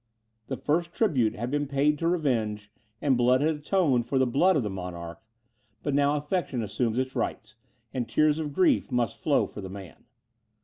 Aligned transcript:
The 0.47 0.57
first 0.57 0.93
tribute 0.93 1.35
had 1.35 1.51
been 1.51 1.67
paid 1.67 1.99
to 1.99 2.07
revenge, 2.07 2.71
and 3.03 3.15
blood 3.15 3.41
had 3.41 3.57
atoned 3.57 4.07
for 4.07 4.17
the 4.17 4.25
blood 4.25 4.57
of 4.57 4.63
the 4.63 4.69
monarch; 4.71 5.21
but 5.83 5.93
now 5.93 6.15
affection 6.17 6.63
assumes 6.63 6.97
its 6.97 7.15
rights, 7.15 7.53
and 7.93 8.09
tears 8.09 8.39
of 8.39 8.51
grief 8.51 8.91
must 8.91 9.19
flow 9.19 9.45
for 9.45 9.61
the 9.61 9.69
man. 9.69 10.05